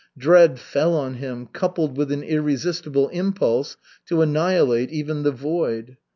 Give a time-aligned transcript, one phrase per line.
[0.17, 3.77] Dread fell on him, coupled with an irresistible impulse
[4.07, 5.97] to annihilate even the void.